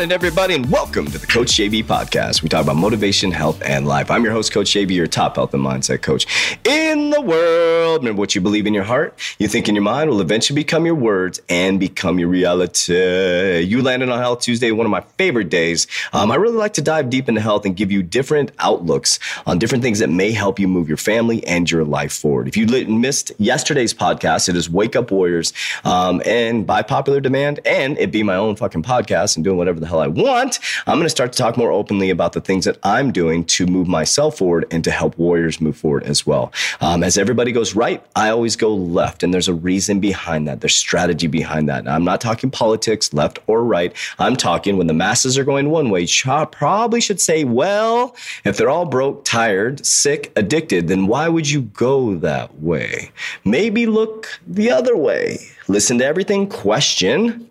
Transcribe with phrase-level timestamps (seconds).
[0.00, 2.42] morning, everybody, and welcome to the Coach JV podcast.
[2.42, 4.10] We talk about motivation, health, and life.
[4.10, 6.26] I'm your host, Coach JV, your top health and mindset coach
[6.64, 7.98] in the world.
[7.98, 10.86] Remember what you believe in your heart, you think in your mind will eventually become
[10.86, 13.60] your words and become your reality.
[13.60, 15.86] You landed on Health Tuesday, one of my favorite days.
[16.14, 19.58] Um, I really like to dive deep into health and give you different outlooks on
[19.58, 22.48] different things that may help you move your family and your life forward.
[22.48, 25.52] If you missed yesterday's podcast, it is Wake Up Warriors,
[25.84, 29.78] um, and by popular demand, and it be my own fucking podcast and doing whatever
[29.78, 32.64] the hell I want, I'm going to start to talk more openly about the things
[32.64, 36.52] that I'm doing to move myself forward and to help warriors move forward as well.
[36.80, 40.60] Um, as everybody goes right, I always go left, and there's a reason behind that.
[40.60, 41.84] There's strategy behind that.
[41.84, 43.94] Now, I'm not talking politics, left or right.
[44.18, 46.06] I'm talking when the masses are going one way,
[46.52, 51.62] probably should say, well, if they're all broke, tired, sick, addicted, then why would you
[51.62, 53.10] go that way?
[53.44, 55.38] Maybe look the other way.
[55.68, 57.50] Listen to everything, question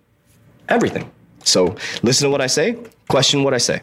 [0.70, 1.10] everything.
[1.50, 3.82] So listen to what I say, question what I say.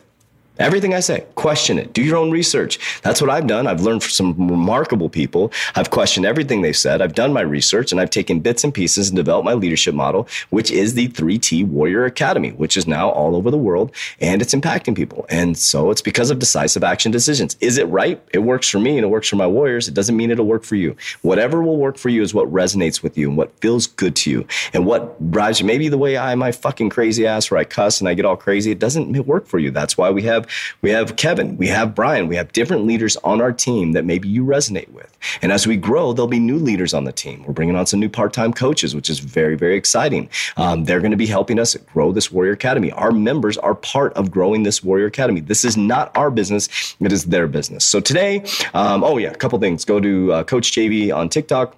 [0.59, 1.93] Everything I say, question it.
[1.93, 2.79] Do your own research.
[3.03, 3.67] That's what I've done.
[3.67, 5.53] I've learned from some remarkable people.
[5.75, 7.03] I've questioned everything they've said.
[7.03, 10.27] I've done my research and I've taken bits and pieces and developed my leadership model,
[10.49, 14.55] which is the 3T Warrior Academy, which is now all over the world and it's
[14.55, 15.27] impacting people.
[15.29, 17.57] And so it's because of decisive action decisions.
[17.61, 18.23] Is it right?
[18.33, 19.89] It works for me and it works for my warriors.
[19.89, 20.97] It doesn't mean it'll work for you.
[21.21, 24.31] Whatever will work for you is what resonates with you and what feels good to
[24.31, 25.67] you and what drives you.
[25.67, 28.25] Maybe the way I, am my fucking crazy ass where I cuss and I get
[28.25, 29.71] all crazy, it doesn't work for you.
[29.71, 30.46] That's why we have
[30.83, 34.29] we have Kevin, we have Brian, we have different leaders on our team that maybe
[34.29, 35.17] you resonate with.
[35.43, 37.45] And as we grow, there'll be new leaders on the team.
[37.45, 40.29] We're bringing on some new part-time coaches, which is very, very exciting.
[40.57, 42.93] Um, they're going to be helping us grow this Warrior Academy.
[42.93, 45.41] Our members are part of growing this Warrior Academy.
[45.41, 47.85] This is not our business; it is their business.
[47.85, 49.85] So today, um, oh yeah, a couple things.
[49.85, 51.77] Go to uh, Coach JV on TikTok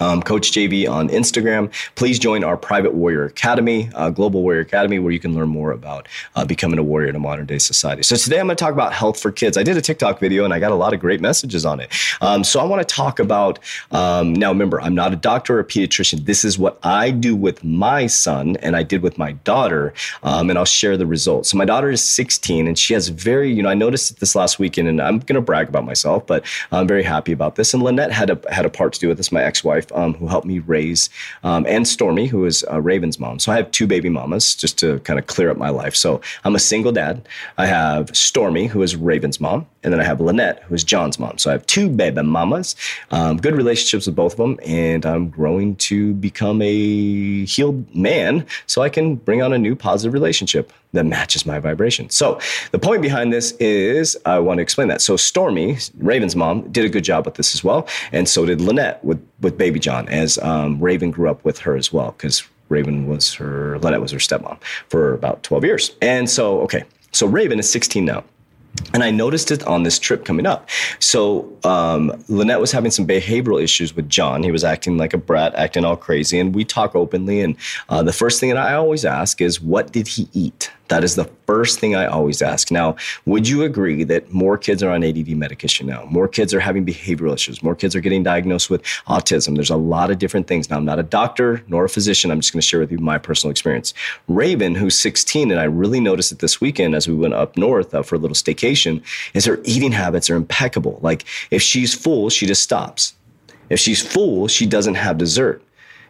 [0.00, 1.72] um, Coach JV on Instagram.
[1.94, 5.72] Please join our private Warrior Academy, uh, Global Warrior Academy, where you can learn more
[5.72, 8.02] about uh, becoming a warrior in a modern day society.
[8.02, 9.56] So today I'm going to talk about health for kids.
[9.56, 11.92] I did a TikTok video and I got a lot of great messages on it.
[12.20, 13.58] Um, so I want to talk about
[13.90, 14.50] um, now.
[14.50, 16.24] Remember, I'm not a doctor or a pediatrician.
[16.24, 20.50] This is what I do with my son and I did with my daughter, um,
[20.50, 21.50] and I'll share the results.
[21.50, 24.58] So my daughter is 16 and she has very, you know, I noticed this last
[24.58, 27.74] weekend, and I'm going to brag about myself, but I'm very happy about this.
[27.74, 29.32] And Lynette had a had a part to do with this.
[29.32, 31.10] My ex-wife wife, um, who helped me raise,
[31.42, 33.38] um, and Stormy, who is uh, Raven's mom.
[33.38, 35.94] So I have two baby mamas just to kind of clear up my life.
[35.94, 37.26] So I'm a single dad.
[37.58, 41.18] I have Stormy, who is Raven's mom, and then I have Lynette, who is John's
[41.18, 41.38] mom.
[41.38, 42.76] So I have two baby mamas,
[43.10, 48.46] um, good relationships with both of them, and I'm growing to become a healed man
[48.66, 52.08] so I can bring on a new positive relationship that matches my vibration.
[52.10, 52.40] So
[52.70, 55.02] the point behind this is I want to explain that.
[55.02, 58.60] So Stormy, Raven's mom, did a good job with this as well, and so did
[58.60, 62.42] Lynette with with Baby John, as um, Raven grew up with her as well, because
[62.68, 65.90] Raven was her Lynette was her stepmom for about 12 years.
[66.00, 68.24] And so okay, so Raven is 16 now.
[68.92, 70.68] And I noticed it on this trip coming up.
[70.98, 74.42] So um, Lynette was having some behavioral issues with John.
[74.42, 77.40] He was acting like a brat, acting all crazy, and we talk openly.
[77.40, 77.56] And
[77.88, 81.14] uh, the first thing that I always ask is, "What did he eat?" That is
[81.14, 82.70] the first thing I always ask.
[82.70, 86.04] Now, would you agree that more kids are on ADD medication now?
[86.10, 87.62] More kids are having behavioral issues.
[87.62, 89.54] More kids are getting diagnosed with autism.
[89.54, 90.68] There's a lot of different things.
[90.68, 92.30] Now, I'm not a doctor nor a physician.
[92.30, 93.94] I'm just going to share with you my personal experience.
[94.28, 97.94] Raven, who's 16, and I really noticed it this weekend as we went up north
[97.94, 99.02] uh, for a little staycation,
[99.32, 100.98] is her eating habits are impeccable.
[101.02, 103.14] Like if she's full, she just stops.
[103.70, 105.62] If she's full, she doesn't have dessert.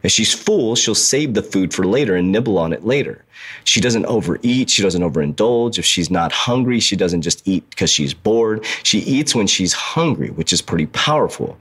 [0.05, 3.25] If she's full, she'll save the food for later and nibble on it later.
[3.65, 4.71] She doesn't overeat.
[4.71, 5.79] She doesn't overindulge.
[5.79, 8.65] If she's not hungry, she doesn't just eat because she's bored.
[8.83, 11.59] She eats when she's hungry, which is pretty powerful.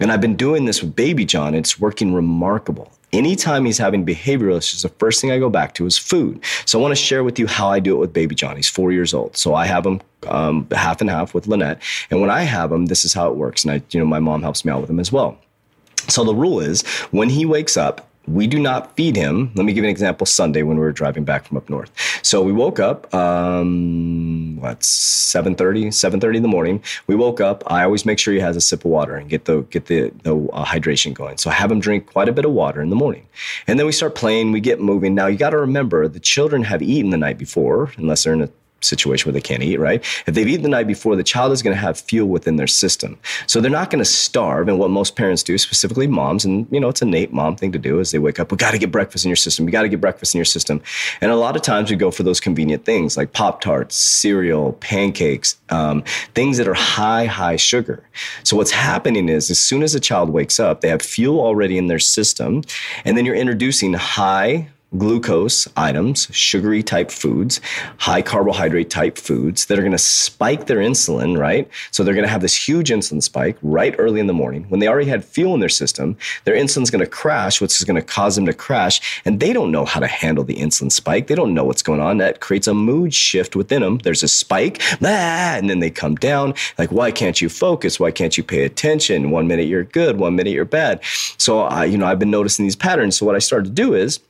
[0.00, 1.54] And I've been doing this with baby John.
[1.54, 2.92] It's working remarkable.
[3.12, 6.44] Anytime he's having behavioral issues, the first thing I go back to is food.
[6.64, 8.56] So I want to share with you how I do it with baby John.
[8.56, 9.36] He's four years old.
[9.36, 11.80] So I have him um, half and half with Lynette.
[12.10, 13.62] And when I have him, this is how it works.
[13.62, 15.38] And I, you know, my mom helps me out with him as well.
[16.08, 19.52] So the rule is when he wakes up, we do not feed him.
[19.54, 21.90] Let me give you an example Sunday when we were driving back from up north.
[22.22, 26.82] So we woke up, um, what, 7.30, 7.30 in the morning.
[27.06, 27.62] We woke up.
[27.66, 30.10] I always make sure he has a sip of water and get the, get the,
[30.22, 31.36] the uh, hydration going.
[31.36, 33.26] So I have him drink quite a bit of water in the morning.
[33.66, 35.14] And then we start playing, we get moving.
[35.14, 38.42] Now you got to remember the children have eaten the night before, unless they're in
[38.42, 38.48] a
[38.84, 40.04] situation where they can't eat, right?
[40.26, 42.66] If they've eaten the night before, the child is going to have fuel within their
[42.66, 43.18] system.
[43.46, 44.68] So they're not going to starve.
[44.68, 47.72] And what most parents do, specifically moms, and you know, it's a innate mom thing
[47.72, 49.64] to do, is they wake up, we got to get breakfast in your system.
[49.64, 50.82] We got to get breakfast in your system.
[51.20, 54.72] And a lot of times we go for those convenient things like Pop Tarts, cereal,
[54.74, 56.02] pancakes, um,
[56.34, 58.02] things that are high, high sugar.
[58.42, 61.78] So what's happening is as soon as a child wakes up, they have fuel already
[61.78, 62.62] in their system.
[63.04, 64.68] And then you're introducing high
[64.98, 67.60] glucose items, sugary type foods,
[67.98, 71.68] high carbohydrate type foods that are going to spike their insulin, right?
[71.90, 74.64] So they're going to have this huge insulin spike right early in the morning.
[74.68, 77.84] When they already had fuel in their system, their insulin's going to crash, which is
[77.84, 79.22] going to cause them to crash.
[79.24, 81.26] And they don't know how to handle the insulin spike.
[81.26, 82.18] They don't know what's going on.
[82.18, 83.98] That creates a mood shift within them.
[83.98, 86.54] There's a spike, and then they come down.
[86.78, 87.98] Like, why can't you focus?
[87.98, 89.30] Why can't you pay attention?
[89.30, 91.00] One minute you're good, one minute you're bad.
[91.38, 93.16] So, I, you know, I've been noticing these patterns.
[93.16, 94.20] So what I started to do is,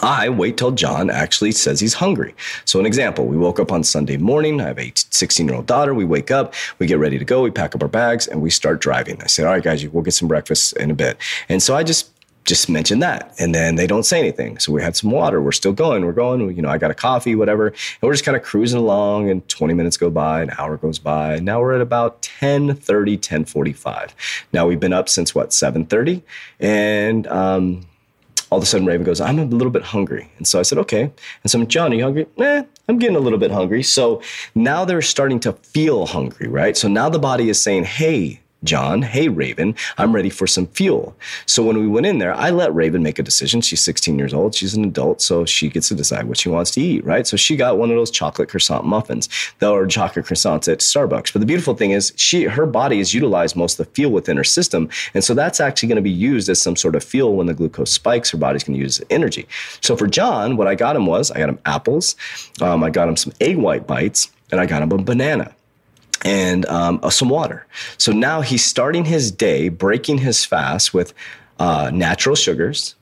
[0.00, 2.34] I wait till John actually says he's hungry.
[2.64, 4.60] So, an example, we woke up on Sunday morning.
[4.60, 5.92] I have a 16 year old daughter.
[5.92, 8.50] We wake up, we get ready to go, we pack up our bags, and we
[8.50, 9.20] start driving.
[9.22, 11.18] I said, All right, guys, we'll get some breakfast in a bit.
[11.48, 12.10] And so I just
[12.44, 15.52] just mention that and then they don't say anything so we had some water we're
[15.52, 18.36] still going we're going you know i got a coffee whatever and we're just kind
[18.36, 21.80] of cruising along and 20 minutes go by an hour goes by now we're at
[21.80, 26.20] about 10 30 10 45 now we've been up since what 7 30
[26.58, 27.86] and um,
[28.52, 30.30] all of a sudden Raven goes, I'm a little bit hungry.
[30.36, 31.04] And so I said, okay.
[31.42, 32.26] And so I'm, John, are you hungry?
[32.36, 33.82] Eh, I'm getting a little bit hungry.
[33.82, 34.20] So
[34.54, 36.76] now they're starting to feel hungry, right?
[36.76, 41.16] So now the body is saying, hey, John, hey, Raven, I'm ready for some fuel.
[41.46, 43.60] So when we went in there, I let Raven make a decision.
[43.60, 44.54] She's 16 years old.
[44.54, 47.26] She's an adult, so she gets to decide what she wants to eat, right?
[47.26, 49.28] So she got one of those chocolate croissant muffins,
[49.60, 51.32] or chocolate croissants at Starbucks.
[51.32, 54.36] But the beautiful thing is, she her body has utilized most of the fuel within
[54.36, 54.88] her system.
[55.14, 57.54] And so that's actually going to be used as some sort of fuel when the
[57.54, 59.46] glucose spikes, her body's going to use energy.
[59.80, 62.16] So for John, what I got him was I got him apples,
[62.60, 65.54] um, I got him some egg white bites, and I got him a banana
[66.22, 67.66] and um, uh, some water.
[67.98, 71.14] So now he's starting his day breaking his fast with
[71.58, 72.94] uh, natural sugars,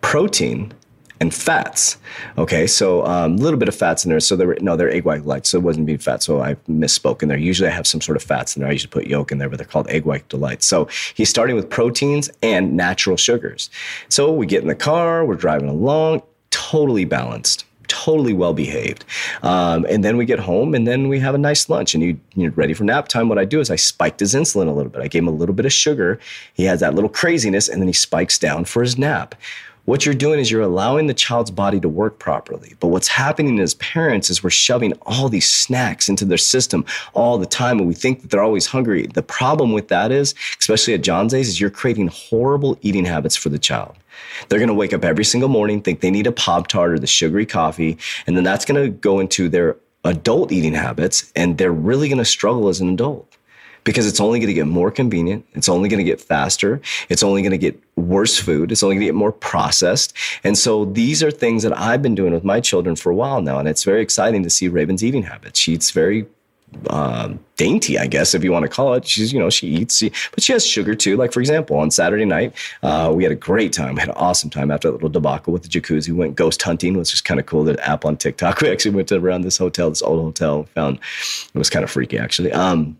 [0.00, 0.72] protein,
[1.20, 1.96] and fats.
[2.36, 4.20] Okay, so a um, little bit of fats in there.
[4.20, 6.22] So there were no, they're egg white delights, so it wasn't beef fat.
[6.22, 7.38] So I misspoke in there.
[7.38, 8.68] Usually I have some sort of fats in there.
[8.68, 10.66] I usually put yolk in there, but they're called egg white delights.
[10.66, 13.70] So he's starting with proteins and natural sugars.
[14.08, 19.04] So we get in the car, we're driving along, totally balanced totally well behaved.
[19.42, 22.18] Um, and then we get home and then we have a nice lunch and you,
[22.34, 23.28] you're ready for nap time.
[23.28, 25.02] What I do is I spiked his insulin a little bit.
[25.02, 26.18] I gave him a little bit of sugar.
[26.54, 29.34] He has that little craziness and then he spikes down for his nap.
[29.86, 32.72] What you're doing is you're allowing the child's body to work properly.
[32.80, 37.36] But what's happening as parents is we're shoving all these snacks into their system all
[37.36, 39.06] the time and we think that they're always hungry.
[39.06, 43.36] The problem with that is, especially at John's age, is you're creating horrible eating habits
[43.36, 43.94] for the child.
[44.48, 46.98] They're going to wake up every single morning, think they need a Pop Tart or
[46.98, 51.58] the sugary coffee, and then that's going to go into their adult eating habits, and
[51.58, 53.34] they're really going to struggle as an adult
[53.84, 55.46] because it's only going to get more convenient.
[55.52, 56.80] It's only going to get faster.
[57.08, 58.72] It's only going to get worse food.
[58.72, 60.16] It's only going to get more processed.
[60.42, 63.42] And so these are things that I've been doing with my children for a while
[63.42, 63.58] now.
[63.58, 65.60] And it's very exciting to see Raven's eating habits.
[65.60, 66.26] She eats very
[66.90, 69.06] um, dainty, I guess, if you want to call it.
[69.06, 71.16] She's, you know, she eats, but she has sugar too.
[71.16, 73.94] Like, for example, on Saturday night, uh, we had a great time.
[73.94, 76.08] We had an awesome time after that little debacle with the jacuzzi.
[76.08, 77.64] We went ghost hunting, which was kind of cool.
[77.64, 78.60] The app on TikTok.
[78.64, 80.98] We actually went around this hotel, this old hotel, found
[81.54, 82.50] it was kind of freaky, actually.
[82.50, 82.96] Um,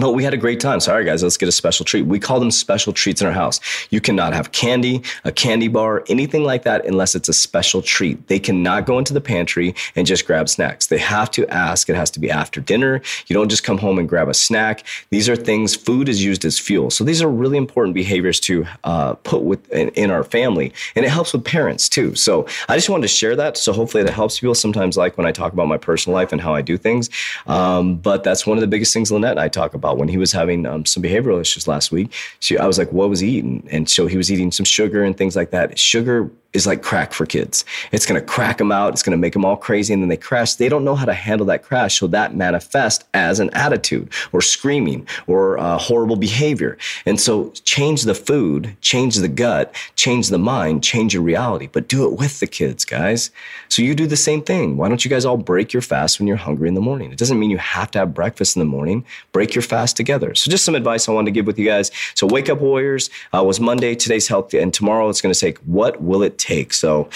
[0.00, 0.80] but we had a great time.
[0.80, 2.02] Sorry, guys, let's get a special treat.
[2.02, 3.60] We call them special treats in our house.
[3.90, 8.28] You cannot have candy, a candy bar, anything like that unless it's a special treat.
[8.28, 10.86] They cannot go into the pantry and just grab snacks.
[10.86, 11.88] They have to ask.
[11.88, 13.00] It has to be after dinner.
[13.26, 14.84] You don't just come home and grab a snack.
[15.10, 16.90] These are things, food is used as fuel.
[16.90, 20.72] So these are really important behaviors to uh, put with in, in our family.
[20.96, 22.14] And it helps with parents too.
[22.14, 23.56] So I just wanted to share that.
[23.56, 26.40] So hopefully that helps people sometimes, like when I talk about my personal life and
[26.40, 27.08] how I do things.
[27.46, 30.16] Um, but that's one of the biggest things Lynette and I talk about when he
[30.16, 32.12] was having um, some behavioral issues last week.
[32.40, 33.66] She, I was like, what was he eating?
[33.70, 35.78] And so he was eating some sugar and things like that.
[35.78, 37.64] Sugar is like crack for kids.
[37.92, 38.94] It's going to crack them out.
[38.94, 39.92] It's going to make them all crazy.
[39.92, 40.54] And then they crash.
[40.54, 42.00] They don't know how to handle that crash.
[42.00, 46.78] So that manifests as an attitude or screaming or uh, horrible behavior.
[47.04, 51.86] And so change the food, change the gut, change the mind, change your reality, but
[51.86, 53.30] do it with the kids, guys.
[53.68, 54.78] So you do the same thing.
[54.78, 57.12] Why don't you guys all break your fast when you're hungry in the morning?
[57.12, 59.04] It doesn't mean you have to have breakfast in the morning.
[59.32, 60.34] Break your fast together.
[60.34, 61.90] So just some advice I wanted to give with you guys.
[62.14, 63.94] So wake up warriors uh, was Monday.
[63.94, 64.54] Today's health.
[64.54, 66.72] And tomorrow it's going to say, what will take?
[66.72, 67.08] So,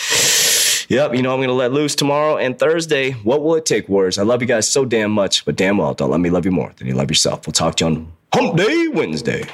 [0.89, 3.13] yep, you know, I'm going to let loose tomorrow and Thursday.
[3.13, 4.19] What will it take, Warriors?
[4.19, 6.53] I love you guys so damn much, but damn well, don't let me love you
[6.53, 7.47] more than you love yourself.
[7.47, 9.45] We'll talk to you on Hump Day Wednesday.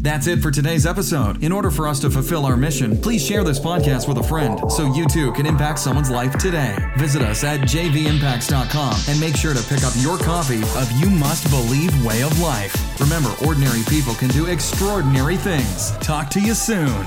[0.00, 1.44] That's it for today's episode.
[1.44, 4.70] In order for us to fulfill our mission, please share this podcast with a friend
[4.72, 6.76] so you too can impact someone's life today.
[6.96, 11.48] Visit us at jvimpacts.com and make sure to pick up your copy of You Must
[11.50, 12.74] Believe Way of Life.
[13.00, 15.90] Remember, ordinary people can do extraordinary things.
[15.98, 17.06] Talk to you soon.